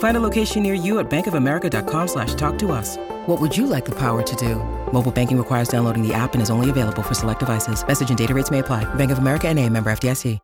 [0.00, 2.98] Find a location near you at bankofamerica.com slash talk to us.
[3.26, 4.56] What would you like the power to do?
[4.92, 7.86] Mobile banking requires downloading the app and is only available for select devices.
[7.86, 8.84] Message and data rates may apply.
[8.94, 10.38] Bank of America and a member FDIC.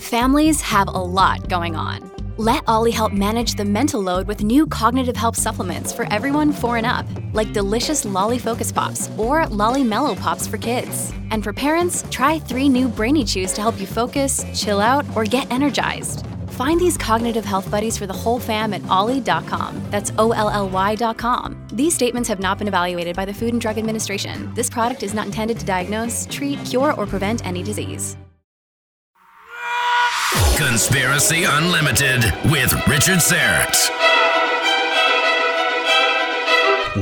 [0.00, 2.10] Families have a lot going on.
[2.38, 6.78] Let OLLY help manage the mental load with new cognitive help supplements for everyone four
[6.78, 11.12] and up, like delicious Lolly Focus Pops or Lolly Mellow Pops for kids.
[11.30, 15.24] And for parents, try three new Brainy Chews to help you focus, chill out, or
[15.24, 16.26] get energized.
[16.62, 19.82] Find these cognitive health buddies for the whole fam at olly.com.
[19.90, 21.66] That's O L L Y.com.
[21.72, 24.54] These statements have not been evaluated by the Food and Drug Administration.
[24.54, 28.16] This product is not intended to diagnose, treat, cure, or prevent any disease.
[30.56, 33.90] Conspiracy Unlimited with Richard Syrett.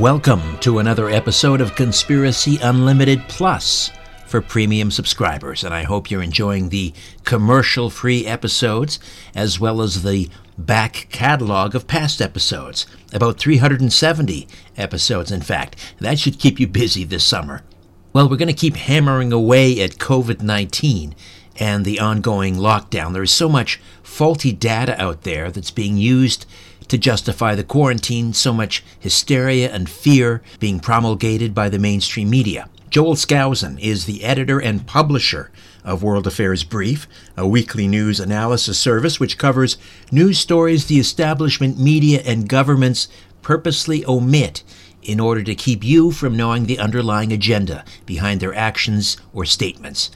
[0.00, 3.90] Welcome to another episode of Conspiracy Unlimited Plus
[4.30, 9.00] for premium subscribers, and I hope you're enjoying the commercial free episodes
[9.34, 12.86] as well as the back catalog of past episodes.
[13.12, 15.74] About 370 episodes, in fact.
[15.98, 17.64] That should keep you busy this summer.
[18.12, 21.16] Well, we're going to keep hammering away at COVID 19
[21.58, 23.12] and the ongoing lockdown.
[23.12, 26.46] There is so much faulty data out there that's being used
[26.86, 32.68] to justify the quarantine, so much hysteria and fear being promulgated by the mainstream media.
[32.90, 35.52] Joel Skousen is the editor and publisher
[35.84, 37.06] of World Affairs Brief,
[37.36, 39.78] a weekly news analysis service which covers
[40.10, 43.06] news stories the establishment media and governments
[43.42, 44.64] purposely omit
[45.04, 50.10] in order to keep you from knowing the underlying agenda behind their actions or statements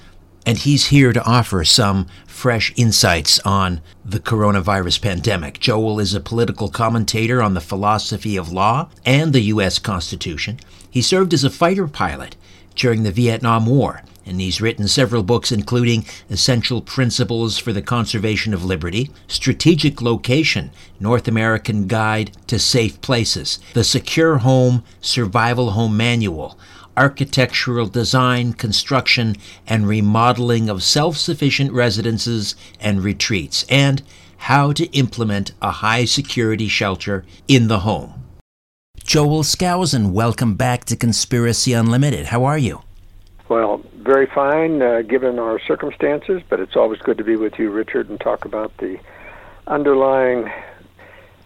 [0.46, 5.58] and he's here to offer some fresh insights on the coronavirus pandemic.
[5.58, 9.78] Joel is a political commentator on the philosophy of law and the U.S.
[9.78, 10.60] Constitution.
[10.90, 12.36] He served as a fighter pilot
[12.74, 18.54] during the Vietnam War, and he's written several books, including Essential Principles for the Conservation
[18.54, 25.96] of Liberty, Strategic Relocation North American Guide to Safe Places, The Secure Home Survival Home
[25.96, 26.58] Manual,
[26.96, 29.36] architectural design, construction,
[29.66, 34.02] and remodeling of self sufficient residences and retreats, and
[34.38, 38.23] how to implement a high security shelter in the home.
[39.04, 42.24] Joel Skousen, welcome back to Conspiracy Unlimited.
[42.24, 42.80] How are you?
[43.50, 47.70] Well, very fine uh, given our circumstances, but it's always good to be with you,
[47.70, 48.98] Richard, and talk about the
[49.66, 50.50] underlying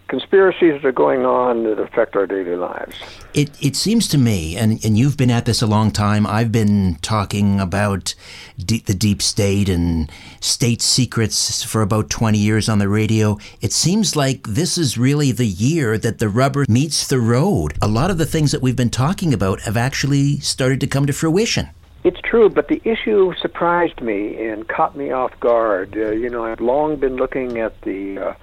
[0.08, 2.96] conspiracies that are going on that affect our daily lives.
[3.34, 6.50] It, it seems to me, and, and you've been at this a long time, I've
[6.50, 8.14] been talking about
[8.56, 10.10] the deep state and
[10.41, 13.38] state secrets for about 20 years on the radio.
[13.60, 17.76] It seems like this is really the year that the rubber meets the road.
[17.80, 21.06] A lot of the things that we've been talking about have actually started to come
[21.06, 21.69] to fruition.
[22.04, 25.96] It's true, but the issue surprised me and caught me off guard.
[25.96, 28.34] Uh, you know, I've long been looking at the uh,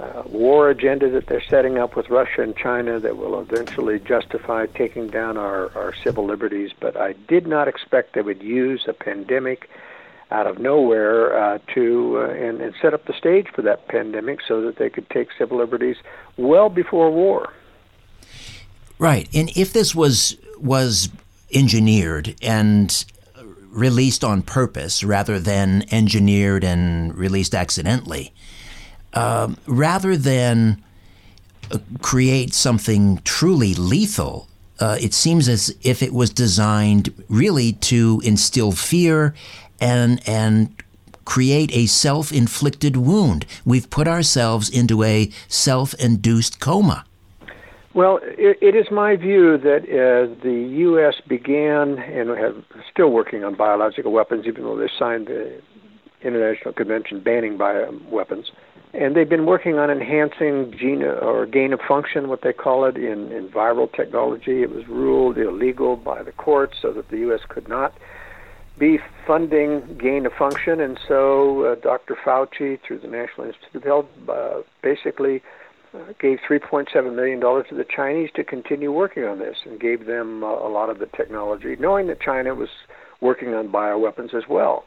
[0.00, 4.66] uh, war agenda that they're setting up with Russia and China that will eventually justify
[4.66, 6.70] taking down our, our civil liberties.
[6.78, 9.68] But I did not expect they would use a pandemic
[10.30, 14.40] out of nowhere uh, to uh, and, and set up the stage for that pandemic
[14.46, 15.96] so that they could take civil liberties
[16.36, 17.52] well before war.
[18.98, 21.08] Right, and if this was was
[21.52, 23.04] engineered and
[23.70, 28.32] released on purpose rather than engineered and released accidentally,
[29.18, 30.82] um, rather than
[31.72, 34.48] uh, create something truly lethal,
[34.78, 39.34] uh, it seems as if it was designed really to instill fear
[39.80, 40.82] and and
[41.24, 43.44] create a self-inflicted wound.
[43.64, 47.04] We've put ourselves into a self-induced coma.
[47.92, 51.16] Well, it, it is my view that uh, the U.S.
[51.26, 55.60] began and have still working on biological weapons, even though they signed the
[56.22, 58.46] International Convention banning bioweapons
[58.94, 62.96] and they've been working on enhancing gene or gain of function, what they call it,
[62.96, 64.62] in, in viral technology.
[64.62, 67.40] It was ruled illegal by the courts so that the U.S.
[67.48, 67.94] could not
[68.78, 72.16] be funding gain of function, and so uh, Dr.
[72.24, 75.42] Fauci, through the National Institute of Health, uh, basically
[75.92, 80.06] uh, gave 3.7 million dollars to the Chinese to continue working on this, and gave
[80.06, 82.68] them uh, a lot of the technology, knowing that China was
[83.20, 84.84] working on bioweapons as well.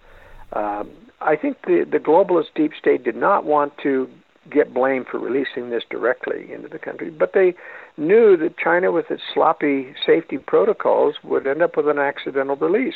[0.53, 0.89] Um,
[1.21, 4.09] I think the the globalist deep state did not want to
[4.49, 7.53] get blamed for releasing this directly into the country, but they
[7.95, 12.95] knew that China, with its sloppy safety protocols, would end up with an accidental release.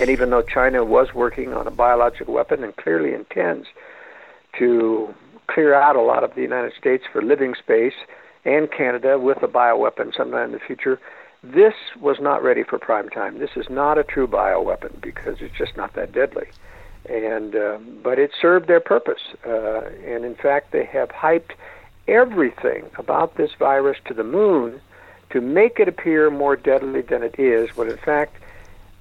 [0.00, 3.66] And even though China was working on a biological weapon and clearly intends
[4.58, 5.12] to
[5.48, 7.94] clear out a lot of the United States for living space
[8.44, 11.00] and Canada with a bioweapon sometime in the future,
[11.42, 13.38] this was not ready for prime time.
[13.38, 16.46] This is not a true bioweapon because it's just not that deadly.
[17.08, 21.52] And uh, but it served their purpose, uh, and in fact, they have hyped
[22.06, 24.80] everything about this virus to the moon
[25.30, 27.74] to make it appear more deadly than it is.
[27.76, 28.36] When in fact,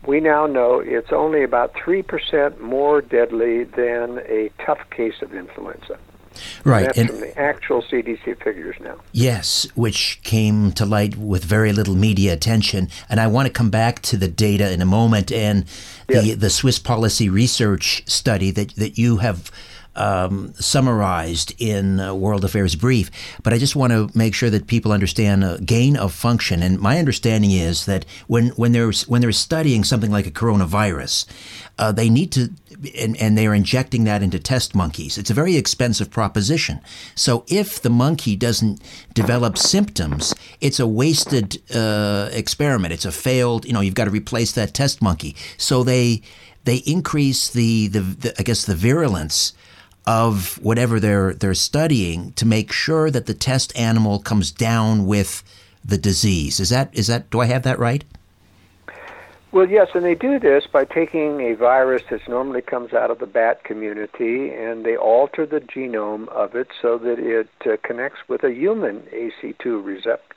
[0.05, 5.97] we now know it's only about 3% more deadly than a tough case of influenza.
[6.63, 6.85] Right.
[6.85, 8.95] And that's and from the actual CDC figures now.
[9.11, 12.89] Yes, which came to light with very little media attention.
[13.09, 15.65] And I want to come back to the data in a moment and
[16.07, 16.37] the, Yes.
[16.37, 19.51] the Swiss policy research study that, that you have
[19.97, 23.09] um, summarized in uh, World Affairs Brief.
[23.43, 26.61] But I just want to make sure that people understand uh, gain of function.
[26.61, 31.25] And my understanding is that when, when, they're, when they're studying something like a coronavirus,
[31.79, 32.51] uh, they need to,
[32.97, 35.17] and, and they're injecting that into test monkeys.
[35.17, 36.79] It's a very expensive proposition.
[37.15, 38.81] So if the monkey doesn't
[39.13, 42.93] develop symptoms, it's a wasted uh, experiment.
[42.93, 45.35] It's a failed, you know, you've got to replace that test monkey.
[45.57, 46.21] So they,
[46.65, 49.53] they increase the, the, the I guess, the virulence
[50.07, 55.43] of whatever they're they're studying to make sure that the test animal comes down with
[55.83, 56.61] the disease.
[56.61, 58.05] Is that is that do I have that right?
[59.57, 63.17] Well, yes, and they do this by taking a virus that normally comes out of
[63.17, 68.19] the bat community and they alter the genome of it so that it uh, connects
[68.29, 69.83] with a human ACE2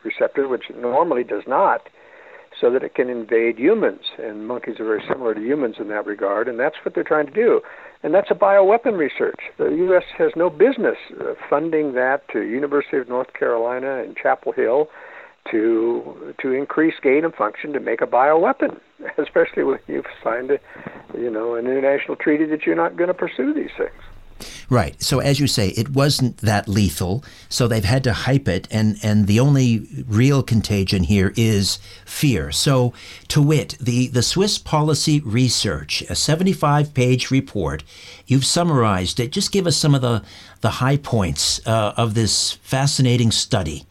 [0.02, 1.90] receptor, which normally does not,
[2.58, 4.06] so that it can invade humans.
[4.18, 7.26] And monkeys are very similar to humans in that regard, and that's what they're trying
[7.26, 7.60] to do.
[8.02, 9.40] And that's a bioweapon research.
[9.58, 10.04] The U.S.
[10.16, 14.88] has no business uh, funding that to University of North Carolina and Chapel Hill
[15.50, 18.78] to to increase gain of function to make a bioweapon,
[19.18, 20.60] especially when you've signed a,
[21.18, 23.92] you know, an international treaty that you're not going to pursue these things.
[24.70, 25.00] Right.
[25.02, 28.96] So as you say, it wasn't that lethal, so they've had to hype it and
[29.02, 32.50] and the only real contagion here is fear.
[32.52, 32.94] So
[33.28, 37.82] to wit, the the Swiss policy research, a 75-page report,
[38.26, 39.32] you've summarized it.
[39.32, 40.22] Just give us some of the
[40.60, 43.84] the high points uh, of this fascinating study.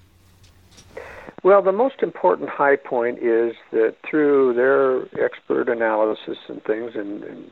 [1.43, 7.23] Well, the most important high point is that through their expert analysis and things and,
[7.23, 7.51] and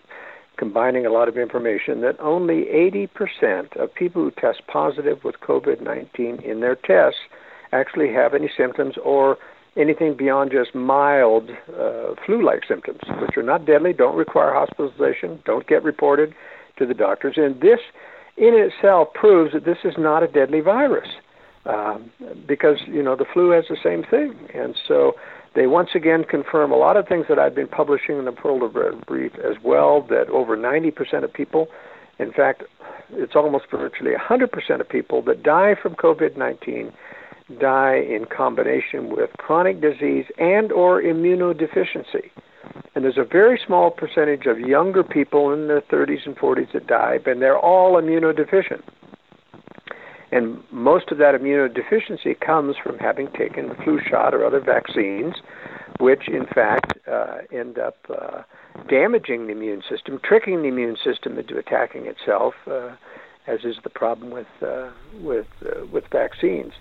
[0.57, 5.81] combining a lot of information, that only 80% of people who test positive with COVID
[5.81, 7.19] 19 in their tests
[7.71, 9.37] actually have any symptoms or
[9.77, 11.49] anything beyond just mild
[11.79, 16.33] uh, flu like symptoms, which are not deadly, don't require hospitalization, don't get reported
[16.77, 17.35] to the doctors.
[17.37, 17.79] And this
[18.35, 21.07] in itself proves that this is not a deadly virus
[21.67, 22.11] um,
[22.47, 25.13] because you know the flu has the same thing, and so
[25.55, 28.63] they once again confirm a lot of things that I've been publishing in the World
[28.63, 30.01] of Brief as well.
[30.09, 31.67] That over 90% of people,
[32.19, 32.63] in fact,
[33.11, 36.93] it's almost virtually 100% of people that die from COVID-19
[37.59, 42.29] die in combination with chronic disease and or immunodeficiency.
[42.93, 46.87] And there's a very small percentage of younger people in their 30s and 40s that
[46.87, 48.81] die, and they're all immunodeficient.
[50.31, 55.35] And most of that immunodeficiency comes from having taken the flu shot or other vaccines,
[55.99, 58.43] which in fact uh, end up uh,
[58.89, 62.91] damaging the immune system, tricking the immune system into attacking itself, uh,
[63.47, 64.89] as is the problem with uh,
[65.21, 66.73] with uh, with vaccines.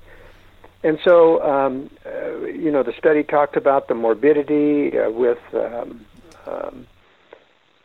[0.82, 6.04] And so, um, uh, you know, the study talked about the morbidity with um,
[6.46, 6.86] um,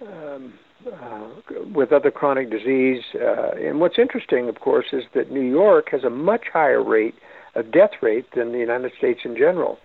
[0.02, 0.54] um,
[0.88, 1.28] uh,
[1.74, 3.04] with other chronic disease.
[3.16, 7.16] Uh, and what's interesting, of course, is that New York has a much higher rate
[7.56, 9.80] of death rate than the United States in general.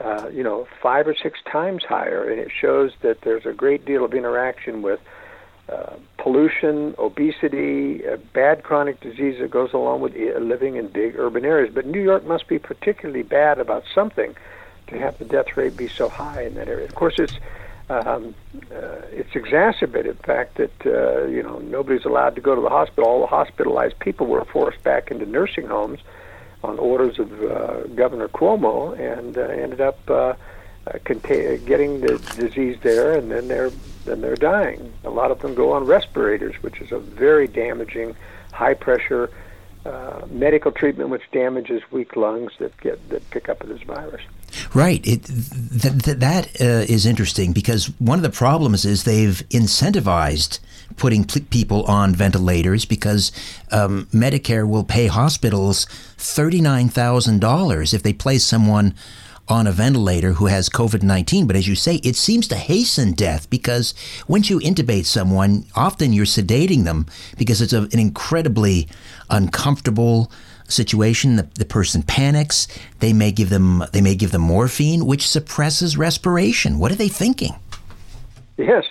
[0.00, 3.84] Uh, you know, five or six times higher, and it shows that there's a great
[3.84, 5.00] deal of interaction with
[5.68, 11.18] uh, pollution, obesity, uh, bad chronic disease that goes along with uh, living in big
[11.18, 11.74] urban areas.
[11.74, 14.36] But New York must be particularly bad about something
[14.86, 16.86] to have the death rate be so high in that area.
[16.86, 17.38] Of course, it's
[17.90, 18.34] um,
[18.70, 22.68] uh, it's exacerbated the fact that uh, you know nobody's allowed to go to the
[22.68, 23.08] hospital.
[23.08, 26.00] All the hospitalized people were forced back into nursing homes
[26.62, 30.34] on orders of uh, Governor Cuomo, and uh, ended up uh,
[30.86, 33.70] uh, contain, getting the disease there, and then they're
[34.04, 34.92] then they're dying.
[35.04, 38.16] A lot of them go on respirators, which is a very damaging,
[38.52, 39.30] high pressure
[39.88, 44.22] uh, medical treatment, which damages weak lungs that get that pick up this virus.
[44.74, 45.06] Right.
[45.06, 50.58] It, th- th- that uh, is interesting because one of the problems is they've incentivized
[50.96, 53.32] putting people on ventilators because
[53.70, 58.94] um, Medicare will pay hospitals $39,000 if they place someone
[59.48, 61.46] on a ventilator who has COVID 19.
[61.46, 63.94] But as you say, it seems to hasten death because
[64.26, 68.88] once you intubate someone, often you're sedating them because it's a, an incredibly
[69.30, 70.30] uncomfortable
[70.68, 71.36] situation.
[71.36, 72.68] The, the, person panics.
[73.00, 76.78] They may give them they may give them morphine, which suppresses respiration.
[76.78, 77.54] What are they thinking?
[78.56, 78.84] Yes.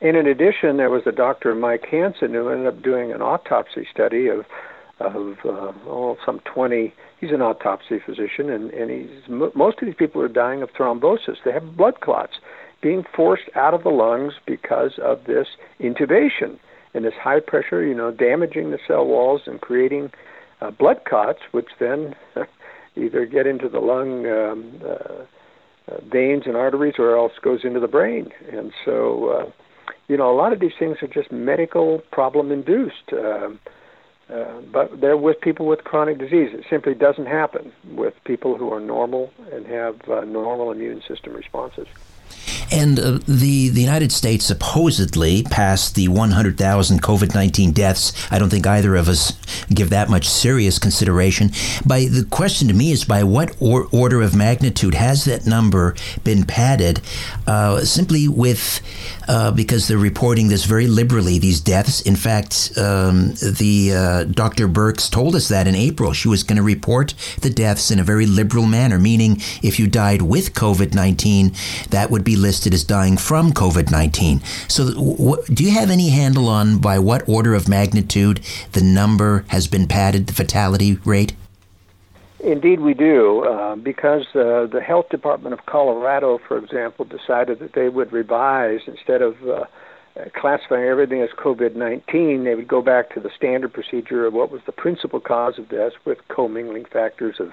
[0.00, 3.86] And in addition, there was a doctor, Mike Hansen, who ended up doing an autopsy
[3.90, 4.44] study of
[5.00, 9.94] of uh, oh, some 20 he's an autopsy physician, and, and he's most of these
[9.94, 11.36] people are dying of thrombosis.
[11.44, 12.34] They have blood clots
[12.82, 15.46] being forced out of the lungs because of this
[15.80, 16.58] intubation
[16.92, 20.10] and this high pressure, you know, damaging the cell walls and creating
[20.60, 22.14] uh, blood clots, which then
[22.96, 25.24] either get into the lung um, uh,
[25.92, 28.30] uh, veins and arteries or else goes into the brain.
[28.52, 29.50] And so, uh,
[30.08, 33.12] you know, a lot of these things are just medical problem induced.
[33.12, 33.70] Um, uh,
[34.72, 36.50] but they're with people with chronic disease.
[36.52, 41.34] It simply doesn't happen with people who are normal and have uh, normal immune system
[41.34, 41.86] responses.
[42.70, 48.12] And uh, the the United States supposedly passed the 100,000 COVID 19 deaths.
[48.30, 49.32] I don't think either of us
[49.72, 51.50] give that much serious consideration.
[51.84, 55.94] By the question to me is by what or, order of magnitude has that number
[56.24, 57.00] been padded?
[57.46, 58.80] Uh, simply with
[59.28, 62.00] uh, because they're reporting this very liberally these deaths.
[62.02, 64.68] In fact, um, the uh, Dr.
[64.68, 68.04] Birx told us that in April she was going to report the deaths in a
[68.04, 71.52] very liberal manner, meaning if you died with COVID 19,
[71.90, 74.40] that would be listed as dying from COVID 19.
[74.68, 78.40] So, do you have any handle on by what order of magnitude
[78.72, 81.34] the number has been padded, the fatality rate?
[82.40, 87.72] Indeed, we do, uh, because uh, the health department of Colorado, for example, decided that
[87.72, 89.64] they would revise instead of uh,
[90.34, 94.50] classifying everything as COVID 19, they would go back to the standard procedure of what
[94.50, 97.52] was the principal cause of death with commingling factors of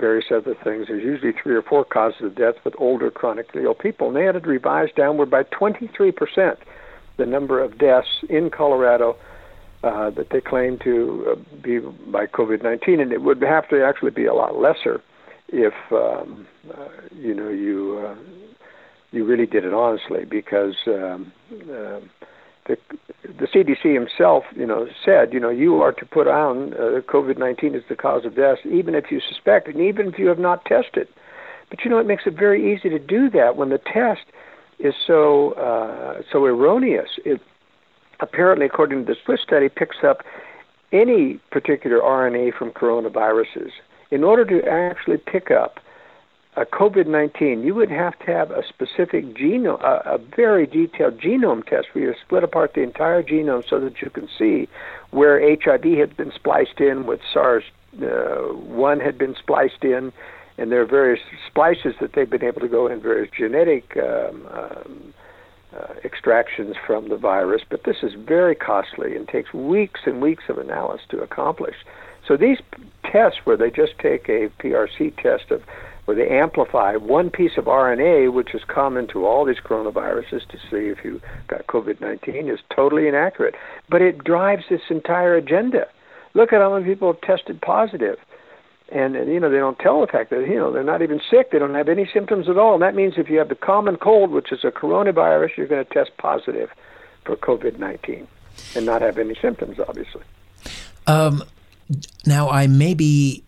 [0.00, 0.86] various other things.
[0.88, 4.24] There's usually three or four causes of death with older chronically ill people, and they
[4.24, 6.56] had it revised downward by 23%
[7.16, 9.16] the number of deaths in Colorado
[9.82, 14.10] uh, that they claim to uh, be by COVID-19, and it would have to actually
[14.10, 15.02] be a lot lesser
[15.48, 18.14] if um, uh, you know you uh,
[19.10, 21.32] you really did it honestly, because um,
[21.72, 22.00] uh,
[22.66, 22.76] the
[23.22, 27.74] the CDC himself, you know, said, you know, you are to put on uh, COVID-19
[27.74, 30.64] as the cause of death, even if you suspect, and even if you have not
[30.64, 31.08] tested.
[31.68, 34.22] But you know, it makes it very easy to do that when the test
[34.78, 37.10] is so uh, so erroneous.
[37.24, 37.40] It
[38.20, 40.22] apparently, according to the Swiss study, picks up
[40.92, 43.70] any particular RNA from coronaviruses.
[44.10, 45.78] In order to actually pick up
[46.64, 51.64] COVID 19, you would have to have a specific genome, a, a, very detailed genome
[51.64, 54.68] test where you split apart the entire genome so that you can see
[55.10, 57.64] where HIV had been spliced in, with SARS
[58.02, 60.12] uh, 1 had been spliced in,
[60.58, 64.46] and there are various splices that they've been able to go in, various genetic um,
[64.52, 65.14] um,
[65.76, 67.62] uh, extractions from the virus.
[67.68, 71.76] But this is very costly and takes weeks and weeks of analysis to accomplish.
[72.26, 72.58] So these
[73.04, 75.62] tests, where they just take a PRC test of
[76.10, 80.58] where they amplify one piece of RNA, which is common to all these coronaviruses, to
[80.68, 83.54] see if you got COVID 19, is totally inaccurate.
[83.88, 85.86] But it drives this entire agenda.
[86.34, 88.18] Look at how many people have tested positive.
[88.90, 91.20] And, and you know they don't tell the fact that you know they're not even
[91.30, 91.52] sick.
[91.52, 92.74] They don't have any symptoms at all.
[92.74, 95.84] And that means if you have the common cold, which is a coronavirus, you're going
[95.84, 96.70] to test positive
[97.24, 98.26] for COVID-19
[98.74, 100.22] and not have any symptoms, obviously.
[101.06, 101.44] Um,
[102.26, 103.44] now I may be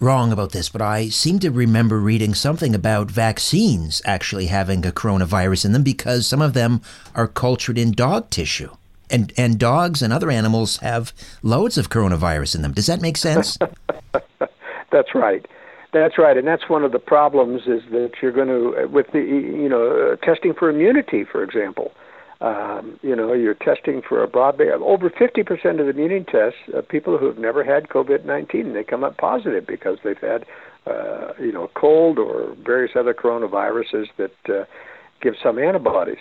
[0.00, 4.92] wrong about this, but I seem to remember reading something about vaccines actually having a
[4.92, 6.82] coronavirus in them because some of them
[7.14, 8.70] are cultured in dog tissue.
[9.08, 11.12] And, and dogs and other animals have
[11.42, 12.72] loads of coronavirus in them.
[12.72, 13.56] Does that make sense?
[14.90, 15.46] that's right.
[15.92, 19.20] That's right, and that's one of the problems is that you're going to with the
[19.20, 21.92] you know testing for immunity, for example.
[22.40, 24.68] Um, you know, you're testing for a broad base.
[24.78, 29.04] Over 50% of the immunity tests, uh, people who have never had COVID-19, they come
[29.04, 30.44] up positive because they've had,
[30.86, 34.64] uh, you know, a cold or various other coronaviruses that uh,
[35.22, 36.18] give some antibodies.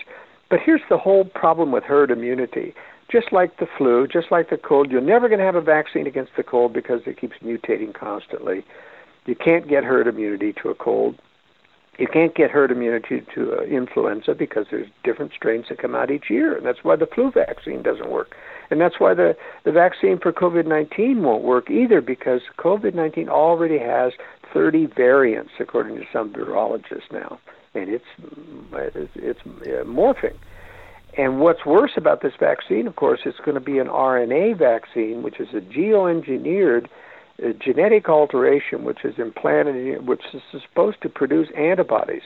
[0.50, 2.74] But here's the whole problem with herd immunity.
[3.12, 6.07] Just like the flu, just like the cold, you're never going to have a vaccine
[6.07, 8.63] against the cold because it keeps mutating constantly.
[9.25, 11.19] You can't get herd immunity to a cold
[11.97, 16.11] You can't get herd immunity to uh, influenza because there's different strains that come out
[16.11, 18.35] each year, and that's why the flu vaccine doesn't work.
[18.69, 23.29] And that's why the, the vaccine for COVID 19 won't work either, because COVID 19
[23.29, 24.13] already has
[24.53, 27.39] 30 variants, according to some virologists now.
[27.73, 28.05] And it's,
[28.73, 30.35] it's, it's uh, morphing.
[31.17, 35.23] And what's worse about this vaccine, of course, it's going to be an RNA vaccine,
[35.23, 36.87] which is a geoengineered
[37.59, 42.23] genetic alteration, which is implanted, which is supposed to produce antibodies.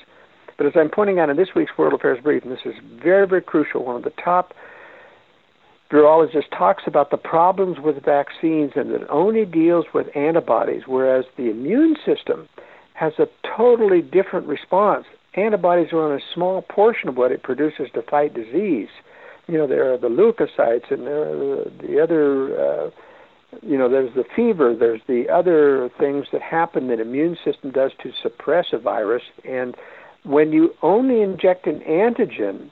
[0.57, 3.27] But as I'm pointing out in this week's World Affairs Brief, and this is very,
[3.27, 4.53] very crucial, one of the top
[5.91, 11.49] virologist talks about the problems with vaccines and it only deals with antibodies, whereas the
[11.49, 12.47] immune system
[12.93, 15.05] has a totally different response.
[15.35, 18.89] Antibodies are only a small portion of what it produces to fight disease.
[19.47, 22.89] You know, there are the leukocytes and there are the, the other, uh,
[23.61, 27.91] you know, there's the fever, there's the other things that happen that immune system does
[28.03, 29.23] to suppress a virus.
[29.43, 29.75] And
[30.23, 32.71] when you only inject an antigen,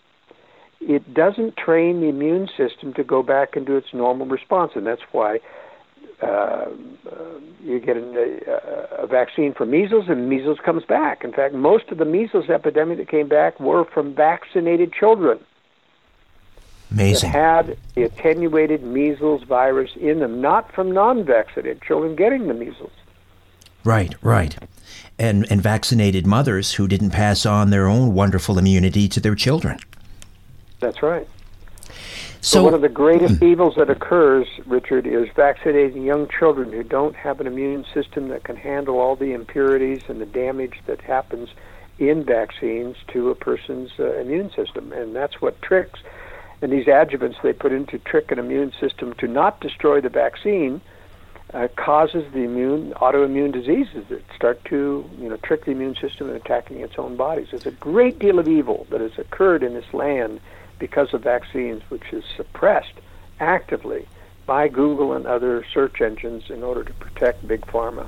[0.79, 5.01] it doesn't train the immune system to go back into its normal response, and that's
[5.11, 5.39] why
[6.21, 6.69] uh, uh,
[7.63, 11.23] you get a, a vaccine for measles, and measles comes back.
[11.23, 15.39] In fact, most of the measles epidemic that came back were from vaccinated children.
[16.91, 17.31] Amazing.
[17.31, 22.91] That had the attenuated measles virus in them, not from non-vaccinated children getting the measles.
[23.83, 24.55] Right, right.
[25.19, 29.79] And and vaccinated mothers who didn't pass on their own wonderful immunity to their children.
[30.79, 31.27] That's right.
[32.39, 36.83] So, so one of the greatest evils that occurs, Richard, is vaccinating young children who
[36.83, 41.01] don't have an immune system that can handle all the impurities and the damage that
[41.01, 41.49] happens
[41.99, 45.99] in vaccines to a person's uh, immune system, and that's what tricks
[46.61, 50.09] and these adjuvants they put in to trick an immune system to not destroy the
[50.09, 50.81] vaccine
[51.53, 56.29] uh, causes the immune autoimmune diseases that start to you know trick the immune system
[56.29, 57.47] in attacking its own bodies.
[57.51, 60.41] There's a great deal of evil that has occurred in this land
[60.79, 62.93] because of vaccines, which is suppressed
[63.39, 64.07] actively
[64.45, 68.07] by Google and other search engines in order to protect big pharma.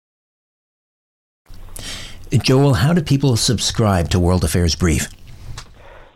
[2.31, 5.09] Joel, how do people subscribe to World Affairs Brief?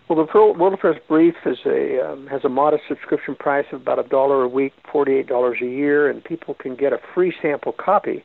[0.08, 4.04] Well, the World Affairs Brief a um, has a modest subscription price of about a
[4.04, 8.24] dollar a week, forty-eight dollars a year, and people can get a free sample copy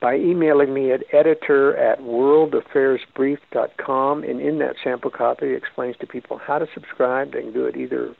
[0.00, 4.24] by emailing me at editor at worldaffairsbrief.com.
[4.24, 7.32] And in that sample copy, it explains to people how to subscribe.
[7.32, 8.14] They can do it either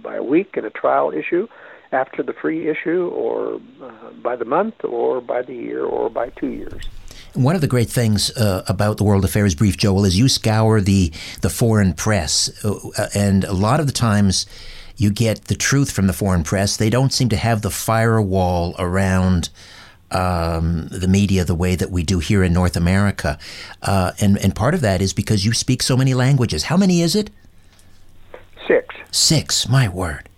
[0.00, 1.48] by a week in a trial issue,
[1.90, 6.28] after the free issue, or uh, by the month, or by the year, or by
[6.28, 6.84] two years.
[7.34, 10.80] One of the great things uh, about the World Affairs Brief, Joel, is you scour
[10.80, 14.44] the the foreign press, uh, and a lot of the times
[14.96, 16.76] you get the truth from the foreign press.
[16.76, 19.48] They don't seem to have the firewall around.
[20.10, 23.38] Um, the media the way that we do here in North America,
[23.80, 26.64] uh, and and part of that is because you speak so many languages.
[26.64, 27.30] How many is it?
[28.68, 28.94] Six.
[29.10, 29.66] Six.
[29.70, 30.28] My word.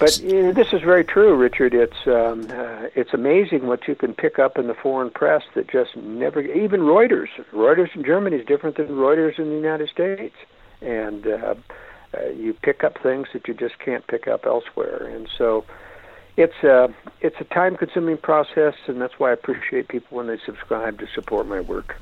[0.00, 1.74] But you know, this is very true, Richard.
[1.74, 5.68] It's um, uh, it's amazing what you can pick up in the foreign press that
[5.68, 6.40] just never.
[6.40, 10.34] Even Reuters, Reuters in Germany is different than Reuters in the United States,
[10.80, 11.54] and uh,
[12.16, 15.04] uh, you pick up things that you just can't pick up elsewhere.
[15.04, 15.66] And so,
[16.38, 16.88] it's a
[17.20, 21.46] it's a time-consuming process, and that's why I appreciate people when they subscribe to support
[21.46, 21.96] my work.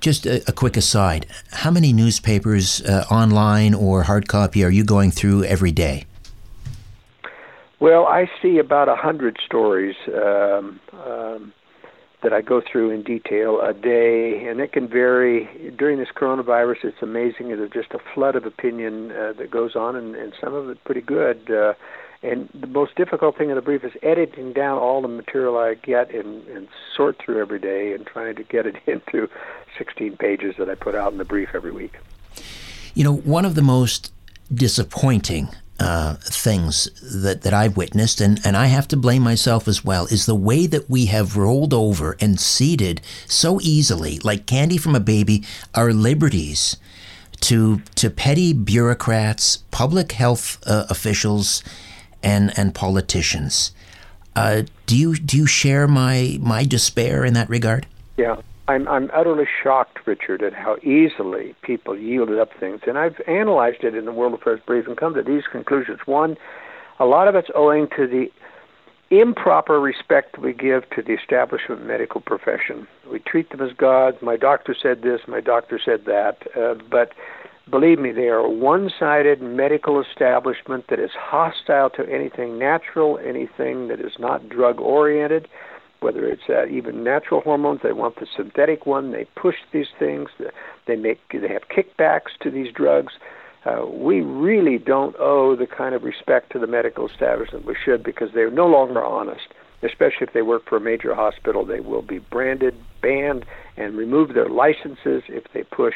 [0.00, 4.84] Just a, a quick aside how many newspapers, uh, online or hard copy, are you
[4.84, 6.04] going through every day?
[7.80, 11.52] Well, I see about a hundred stories um, um,
[12.22, 15.72] that I go through in detail a day, and it can vary.
[15.78, 17.48] During this coronavirus, it's amazing.
[17.48, 20.84] There's just a flood of opinion uh, that goes on, and, and some of it
[20.84, 21.50] pretty good.
[21.50, 21.72] Uh,
[22.22, 25.72] and the most difficult thing in the brief is editing down all the material I
[25.74, 29.26] get and, and sort through every day and trying to get it into
[29.78, 31.94] 16 pages that I put out in the brief every week.
[32.92, 34.12] You know, one of the most
[34.52, 35.48] disappointing
[35.80, 40.06] uh, things that, that I've witnessed, and, and I have to blame myself as well,
[40.06, 44.94] is the way that we have rolled over and ceded so easily, like candy from
[44.94, 45.42] a baby,
[45.74, 46.76] our liberties
[47.40, 51.64] to to petty bureaucrats, public health uh, officials,
[52.22, 53.72] and and politicians.
[54.36, 57.86] Uh, do you do you share my my despair in that regard?
[58.16, 58.36] Yeah,
[58.68, 63.82] I'm I'm utterly shocked, Richard, at how easily people yielded up things, and I've analyzed
[63.82, 66.00] it in the World Affairs Brief and come to these conclusions.
[66.06, 66.36] One,
[66.98, 68.30] a lot of it's owing to the
[69.10, 72.86] improper respect we give to the establishment medical profession.
[73.10, 74.18] We treat them as gods.
[74.22, 75.22] My doctor said this.
[75.26, 76.36] My doctor said that.
[76.56, 77.12] Uh, but
[77.68, 83.88] believe me, they are a one-sided medical establishment that is hostile to anything natural, anything
[83.88, 85.48] that is not drug-oriented
[86.00, 87.80] whether it's uh, even natural hormones.
[87.82, 89.12] They want the synthetic one.
[89.12, 90.28] They push these things.
[90.86, 93.12] They make they have kickbacks to these drugs.
[93.64, 98.02] Uh, we really don't owe the kind of respect to the medical establishment we should
[98.02, 99.48] because they're no longer honest.
[99.82, 103.46] Especially if they work for a major hospital, they will be branded, banned,
[103.78, 105.94] and remove their licenses if they push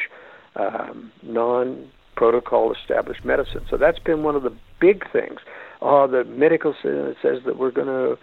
[0.57, 3.61] um, non-protocol established medicine.
[3.69, 5.41] So that's been one of the big things.
[5.83, 8.19] Oh, the medical says that we're going to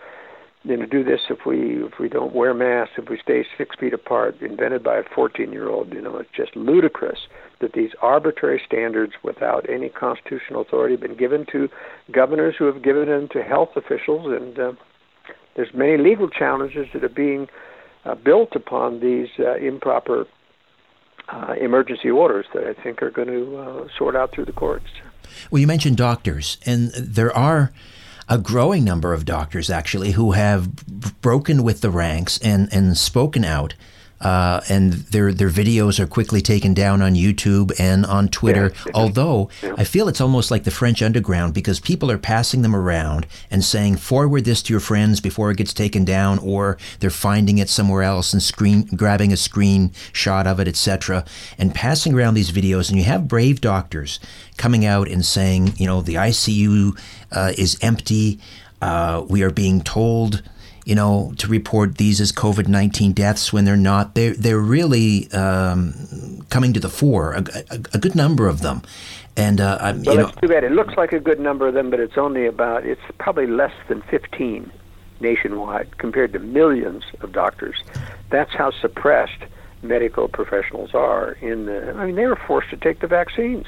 [0.63, 3.75] you know, do this if we if we don't wear masks, if we stay six
[3.79, 5.91] feet apart, invented by a 14-year-old.
[5.91, 7.27] You know, it's just ludicrous
[7.59, 11.69] that these arbitrary standards, without any constitutional authority, have been given to
[12.11, 14.73] governors who have given them to health officials, and uh,
[15.55, 17.47] there's many legal challenges that are being
[18.05, 20.25] uh, built upon these uh, improper
[21.29, 24.87] uh, emergency orders that I think are going to uh, sort out through the courts.
[25.49, 27.71] Well, you mentioned doctors, and there are
[28.31, 30.73] a growing number of doctors actually who have
[31.19, 33.73] broken with the ranks and, and spoken out.
[34.21, 38.71] Uh, and their their videos are quickly taken down on YouTube and on Twitter.
[38.85, 38.91] Yeah.
[38.95, 39.73] Although yeah.
[39.77, 43.63] I feel it's almost like the French underground because people are passing them around and
[43.63, 47.69] saying forward this to your friends before it gets taken down, or they're finding it
[47.69, 51.25] somewhere else and screen grabbing a screenshot of it, etc.,
[51.57, 52.89] and passing around these videos.
[52.89, 54.19] And you have brave doctors
[54.57, 56.97] coming out and saying, you know, the ICU
[57.31, 58.39] uh, is empty.
[58.81, 60.41] Uh, we are being told,
[60.85, 64.15] you know, to report these as COVID nineteen deaths when they're not.
[64.15, 67.33] They're they're really um, coming to the fore.
[67.33, 68.81] A, a, a, good number of them,
[69.35, 70.63] and uh, I'm, well, that's know, too bad.
[70.63, 72.85] It looks like a good number of them, but it's only about.
[72.85, 74.71] It's probably less than fifteen
[75.19, 77.75] nationwide compared to millions of doctors.
[78.29, 79.43] That's how suppressed
[79.83, 81.33] medical professionals are.
[81.41, 83.65] In the, I mean, they were forced to take the vaccines.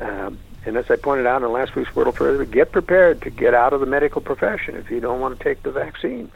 [0.00, 3.54] Um, and as I pointed out in last week's World Further, get prepared to get
[3.54, 6.30] out of the medical profession if you don't want to take the vaccine.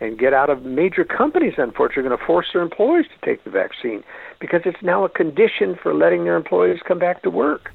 [0.00, 3.42] And get out of major companies, unfortunately, are going to force their employees to take
[3.42, 4.04] the vaccine
[4.38, 7.72] because it's now a condition for letting their employees come back to work.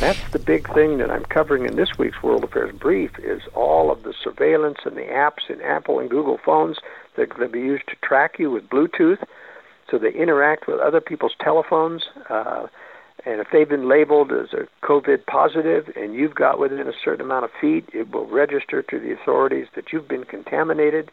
[0.00, 3.90] That's the big thing that I'm covering in this week's World Affairs Brief is all
[3.90, 6.78] of the surveillance and the apps in Apple and Google phones
[7.16, 9.18] that are going to be used to track you with Bluetooth
[9.90, 12.04] so they interact with other people's telephones.
[12.28, 12.68] Uh,
[13.28, 17.26] and if they've been labeled as a COVID positive and you've got within a certain
[17.26, 21.10] amount of feet, it will register to the authorities that you've been contaminated.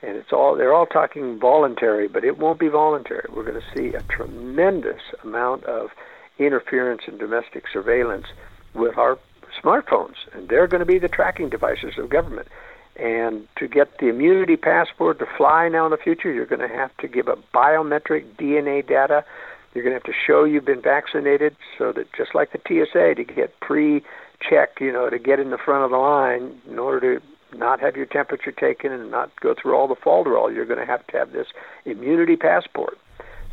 [0.00, 3.28] And it's all they're all talking voluntary, but it won't be voluntary.
[3.30, 5.90] We're going to see a tremendous amount of
[6.38, 8.28] interference and domestic surveillance
[8.72, 9.18] with our
[9.62, 12.48] smartphones, and they're going to be the tracking devices of government.
[12.96, 16.74] And to get the immunity passport to fly now in the future, you're going to
[16.74, 19.26] have to give a biometric DNA data
[19.74, 23.14] you're going to have to show you've been vaccinated so that just like the TSA
[23.14, 27.18] to get pre-check, you know, to get in the front of the line in order
[27.18, 30.78] to not have your temperature taken and not go through all the falderall, you're going
[30.78, 31.48] to have to have this
[31.84, 32.98] immunity passport.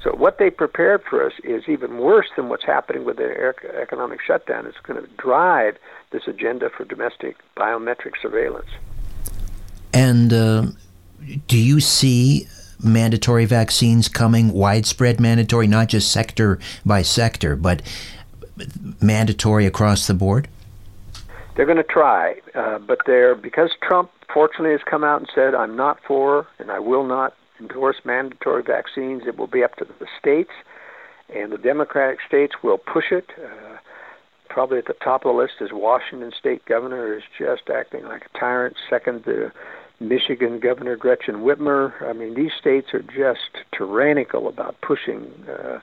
[0.04, 4.20] So what they prepared for us is even worse than what's happening with the economic
[4.26, 4.68] shutdown.
[4.68, 5.78] It's going to drive
[6.12, 8.70] this agenda for domestic biometric surveillance.
[9.94, 10.68] And uh,
[11.48, 12.48] do you see
[12.84, 17.82] mandatory vaccines coming, widespread mandatory, not just sector by sector, but
[19.02, 20.48] mandatory across the board?
[21.56, 25.56] They're going to try, uh, but they're because Trump fortunately has come out and said,
[25.56, 29.24] "I'm not for, and I will not endorse mandatory vaccines.
[29.26, 30.52] It will be up to the states,
[31.34, 33.30] and the Democratic states will push it.
[33.44, 33.78] Uh,
[34.50, 38.26] probably at the top of the list is Washington State Governor is just acting like
[38.34, 38.76] a tyrant.
[38.90, 39.52] Second, the
[40.00, 42.02] Michigan Governor Gretchen Whitmer.
[42.02, 45.80] I mean, these states are just tyrannical about pushing uh,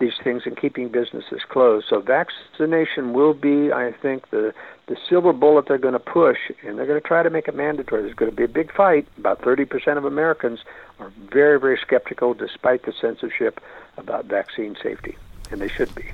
[0.00, 1.86] these things and keeping businesses closed.
[1.88, 4.52] So vaccination will be, I think, the
[4.86, 7.54] the silver bullet they're going to push, and they're going to try to make it
[7.54, 8.02] mandatory.
[8.02, 9.08] There's going to be a big fight.
[9.16, 10.60] About 30% of Americans
[10.98, 13.60] are very, very skeptical, despite the censorship,
[13.96, 15.16] about vaccine safety,
[15.50, 16.04] and they should be.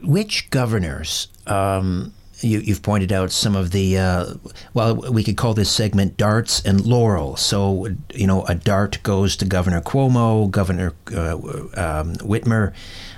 [0.00, 2.14] Which governors um,
[2.46, 4.34] you, have pointed out some of the, uh,
[4.74, 7.36] well, we could call this segment darts and laurel.
[7.36, 12.72] So, you know, a dart goes to Governor Cuomo, Governor uh, um, Whitmer,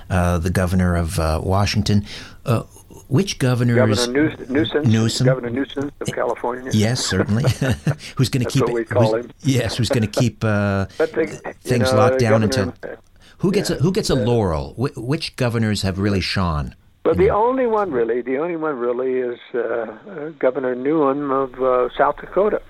[0.09, 2.05] uh, the governor of uh, Washington.
[2.45, 2.63] Uh,
[3.07, 3.75] which governors?
[3.75, 6.71] Governor Newsom, Newsom, Governor Newsom of California.
[6.73, 7.43] Yes, certainly.
[8.15, 8.63] who's going to keep?
[8.63, 9.25] What we call him.
[9.25, 9.31] him.
[9.41, 12.95] Yes, who's going to keep uh, the, things know, locked down governor, until?
[13.39, 14.73] Who gets yeah, a, who gets a laurel?
[14.73, 16.75] Wh- which governors have really shone?
[17.15, 21.89] The only one really, the only one really is uh, uh, Governor Noem of uh,
[21.97, 22.61] South Dakota.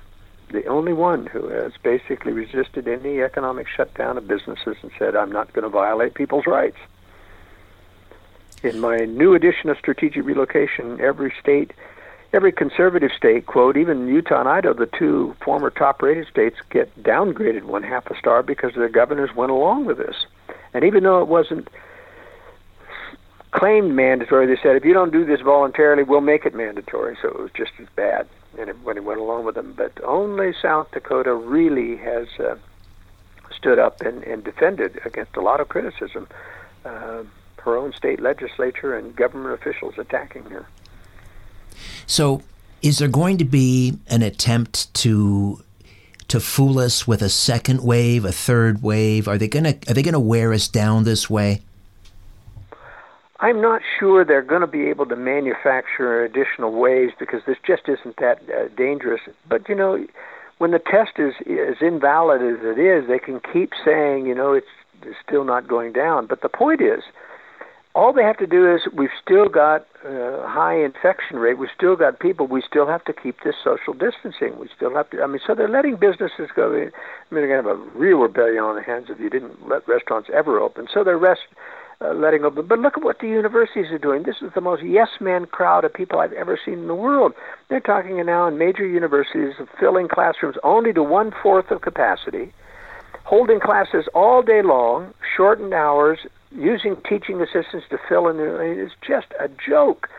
[0.52, 5.32] The only one who has basically resisted any economic shutdown of businesses and said, I'm
[5.32, 6.78] not going to violate people's rights.
[8.64, 11.74] In my new edition of Strategic Relocation, every state,
[12.32, 17.04] every conservative state, quote, even Utah and Idaho, the two former top rated states, get
[17.04, 20.26] downgraded one half a star because their governors went along with this.
[20.74, 21.68] And even though it wasn't
[23.52, 24.46] claimed mandatory.
[24.46, 27.18] They said, if you don't do this voluntarily, we'll make it mandatory.
[27.22, 29.74] So it was just as bad and everybody went along with them.
[29.76, 32.56] But only South Dakota really has uh,
[33.56, 36.28] stood up and, and defended against a lot of criticism.
[36.86, 37.24] Uh,
[37.58, 40.66] her own state legislature and government officials attacking her.
[42.08, 42.42] So,
[42.82, 45.64] is there going to be an attempt to
[46.30, 49.28] to fool us with a second wave, a third wave?
[49.28, 51.62] Are they gonna are they gonna wear us down this way?
[53.42, 57.84] I'm not sure they're going to be able to manufacture additional waves because this just
[57.88, 59.22] isn't that uh, dangerous.
[59.48, 60.06] But you know,
[60.58, 64.54] when the test is as invalid as it is, they can keep saying, you know,
[64.54, 64.68] it's,
[65.04, 66.28] it's still not going down.
[66.28, 67.02] But the point is,
[67.96, 71.58] all they have to do is we've still got uh, high infection rate.
[71.58, 72.46] We've still got people.
[72.46, 74.60] We still have to keep this social distancing.
[74.60, 75.22] We still have to.
[75.24, 76.72] I mean, so they're letting businesses go.
[76.74, 76.92] I mean,
[77.32, 80.30] they're going to have a real rebellion on their hands if you didn't let restaurants
[80.34, 80.88] ever open.
[80.94, 81.42] So they're rest
[82.02, 82.66] uh, letting open.
[82.66, 84.24] But look at what the universities are doing.
[84.24, 87.34] This is the most yes man crowd of people I've ever seen in the world.
[87.70, 92.54] They're talking now in major universities of filling classrooms only to one fourth of capacity,
[93.24, 96.20] holding classes all day long, shortened hours,
[96.52, 98.38] using teaching assistants to fill in.
[98.38, 100.10] The, it's just a joke.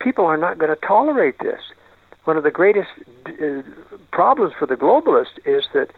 [0.00, 1.60] People are not going to tolerate this.
[2.24, 2.88] One of the greatest
[3.26, 3.62] uh,
[4.12, 5.90] problems for the globalists is that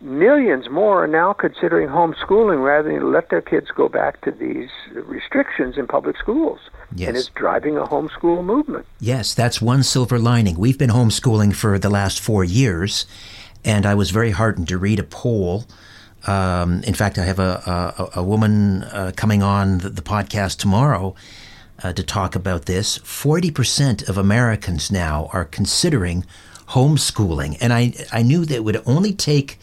[0.00, 4.70] millions more are now considering homeschooling rather than let their kids go back to these
[4.92, 6.60] restrictions in public schools.
[6.94, 7.08] Yes.
[7.08, 8.86] And it's driving a homeschool movement.
[9.00, 10.58] Yes, that's one silver lining.
[10.58, 13.06] We've been homeschooling for the last four years,
[13.64, 15.64] and I was very heartened to read a poll.
[16.26, 20.58] Um, in fact, I have a, a, a woman uh, coming on the, the, podcast
[20.58, 21.14] tomorrow
[21.82, 22.98] uh, to talk about this.
[22.98, 26.24] 40% of Americans now are considering
[26.70, 27.56] homeschooling.
[27.60, 29.58] And I, I knew that it would only take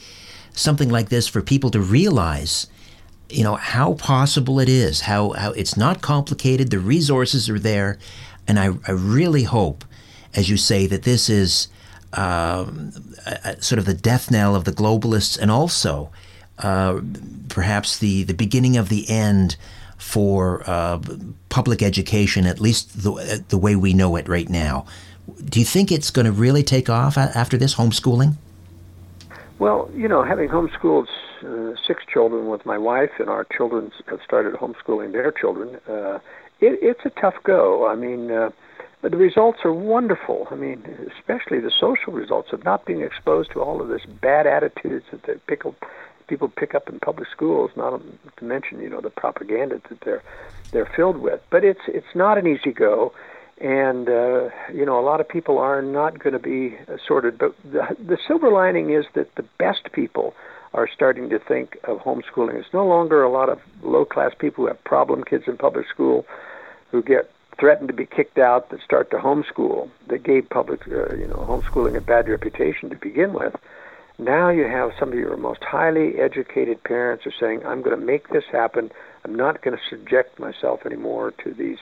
[0.55, 2.67] something like this for people to realize
[3.29, 7.97] you know how possible it is how, how it's not complicated the resources are there.
[8.47, 9.83] And i, I really hope
[10.35, 11.67] as you say that this is
[12.13, 12.91] um,
[13.25, 16.11] a, a, sort of the death knell of the globalists and also
[16.59, 17.01] uh,
[17.49, 19.57] perhaps the, the beginning of the end
[19.97, 20.99] for uh,
[21.49, 24.85] public education at least the, the way we know it right now.
[25.43, 28.35] Do you think it's going to really take off after this homeschooling
[29.65, 31.07] well, you know, having homeschooled
[31.41, 36.19] uh, six children with my wife, and our children have started homeschooling their children, uh,
[36.61, 37.87] it, it's a tough go.
[37.87, 38.51] I mean, uh,
[39.01, 40.47] but the results are wonderful.
[40.51, 44.45] I mean, especially the social results of not being exposed to all of this bad
[44.45, 45.63] attitudes that they pick
[46.27, 47.71] people pick up in public schools.
[47.75, 47.99] Not
[48.37, 50.21] to mention, you know, the propaganda that they're
[50.73, 51.41] they're filled with.
[51.49, 53.13] But it's it's not an easy go
[53.59, 57.37] and uh, you know a lot of people are not going to be sorted.
[57.37, 60.33] But the, the silver lining is that the best people
[60.73, 62.55] are starting to think of homeschooling.
[62.55, 66.25] It's no longer a lot of low-class people who have problem kids in public school
[66.91, 71.15] who get threatened to be kicked out that start to homeschool that gave public uh,
[71.15, 73.55] you know homeschooling a bad reputation to begin with.
[74.17, 78.05] Now you have some of your most highly educated parents are saying, "I'm going to
[78.05, 78.91] make this happen.
[79.23, 81.79] I'm not going to subject myself anymore to these."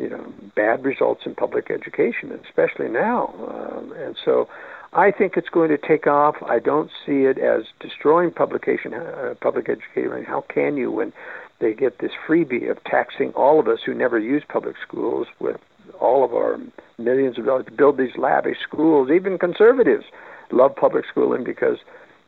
[0.00, 3.34] You know bad results in public education, especially now.
[3.48, 4.48] Um, and so,
[4.92, 6.36] I think it's going to take off.
[6.42, 10.24] I don't see it as destroying publication, uh, public education.
[10.26, 11.12] How can you when
[11.60, 15.56] they get this freebie of taxing all of us who never use public schools with
[16.00, 16.58] all of our
[16.98, 19.10] millions of dollars to build these lavish schools?
[19.14, 20.04] Even conservatives
[20.50, 21.78] love public schooling because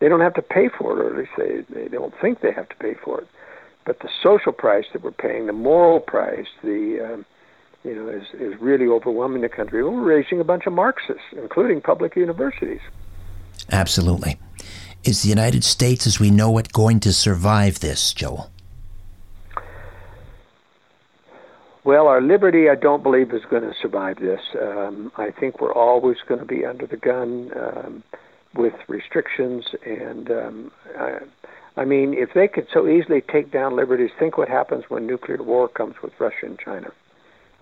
[0.01, 2.53] they don't have to pay for it, or at least they, they don't think they
[2.53, 3.29] have to pay for it.
[3.85, 7.25] But the social price that we're paying, the moral price, the um,
[7.85, 9.83] you know, is, is really overwhelming the country.
[9.83, 12.81] We're raising a bunch of Marxists, including public universities.
[13.71, 14.39] Absolutely.
[15.05, 18.51] Is the United States, as we know it, going to survive this, Joel?
[21.85, 24.41] Well, our liberty, I don't believe, is going to survive this.
[24.61, 28.05] Um, I think we're always going to be under the gun um,
[28.55, 29.65] with restrictions.
[29.85, 31.19] And um, I,
[31.77, 35.43] I mean, if they could so easily take down liberties, think what happens when nuclear
[35.43, 36.93] war comes with Russia and China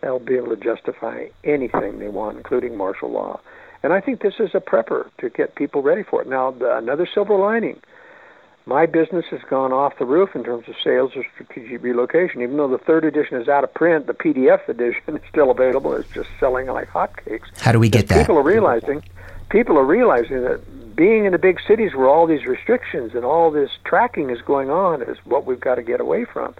[0.00, 3.40] they'll be able to justify anything they want, including martial law.
[3.82, 6.28] And I think this is a prepper to get people ready for it.
[6.28, 7.80] Now, the, another silver lining.
[8.66, 12.42] My business has gone off the roof in terms of sales of strategic relocation.
[12.42, 15.94] Even though the third edition is out of print, the PDF edition is still available.
[15.94, 17.46] It's just selling like hotcakes.
[17.58, 18.20] How do we get that?
[18.20, 19.02] People are realizing,
[19.48, 20.60] people are realizing that
[20.94, 24.70] being in the big cities where all these restrictions and all this tracking is going
[24.70, 26.54] on is what we've got to get away from.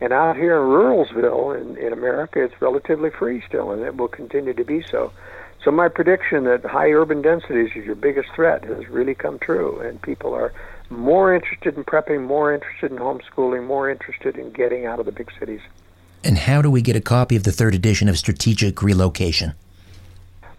[0.00, 4.08] And out here in Ruralsville in, in America, it's relatively free still, and it will
[4.08, 5.12] continue to be so.
[5.64, 9.80] So my prediction that high urban densities is your biggest threat has really come true,
[9.80, 10.52] and people are
[10.90, 15.12] more interested in prepping, more interested in homeschooling, more interested in getting out of the
[15.12, 15.60] big cities.
[16.22, 19.54] And how do we get a copy of the third edition of Strategic Relocation?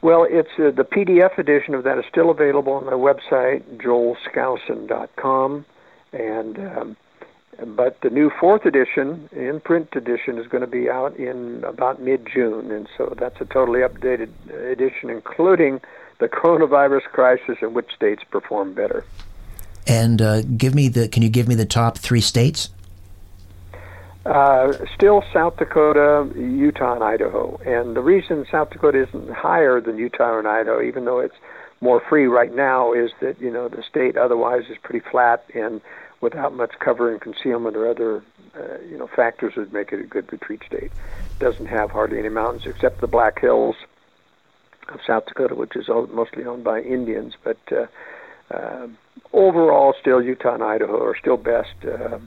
[0.02, 5.66] Well, it's uh, the PDF edition of that is still available on my website, joelskousen.com,
[6.14, 6.98] and um,
[7.66, 12.02] but the new fourth edition, in print edition, is going to be out in about
[12.02, 14.30] mid June, and so that's a totally updated
[14.72, 15.82] edition, including
[16.20, 19.06] the coronavirus crisis and which states perform better.
[19.88, 21.08] And uh, give me the.
[21.08, 22.70] Can you give me the top three states?
[24.26, 27.58] Uh, still South Dakota, Utah, and Idaho.
[27.66, 31.36] And the reason South Dakota isn't higher than Utah and Idaho, even though it's
[31.80, 35.80] more free right now, is that you know the state otherwise is pretty flat and
[36.22, 38.24] without much cover and concealment or other
[38.56, 40.92] uh, you know factors that make it a good retreat state.
[41.40, 43.76] Doesn't have hardly any mountains except the Black Hills
[44.90, 47.34] of South Dakota, which is mostly owned by Indians.
[47.44, 47.86] But uh,
[48.52, 48.88] uh,
[49.34, 51.76] overall, still Utah and Idaho are still best.
[51.86, 52.20] Uh,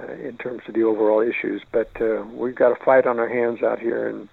[0.00, 3.28] uh, in terms of the overall issues, but uh, we've got a fight on our
[3.28, 4.28] hands out here in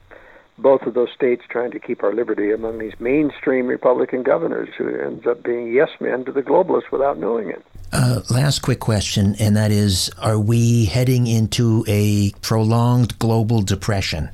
[0.58, 4.88] both of those states trying to keep our liberty among these mainstream Republican governors who
[5.00, 7.66] ends up being yes men to the globalists without knowing it.
[7.94, 14.30] Uh, last quick question, and that is Are we heading into a prolonged global depression?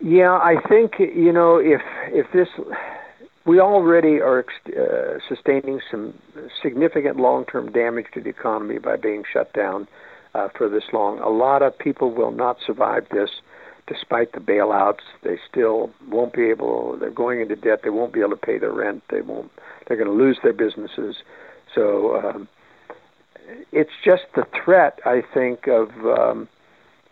[0.00, 2.48] Yeah, I think, you know, if, if this.
[3.46, 6.14] We already are uh, sustaining some
[6.62, 9.88] significant long term damage to the economy by being shut down
[10.34, 11.18] uh, for this long.
[11.20, 13.30] A lot of people will not survive this
[13.90, 16.96] despite the bailouts, they still won't be able.
[16.96, 17.80] They're going into debt.
[17.82, 19.02] They won't be able to pay their rent.
[19.10, 19.50] They won't.
[19.86, 21.16] They're going to lose their businesses.
[21.74, 22.48] So um,
[23.72, 26.48] it's just the threat, I think, of um,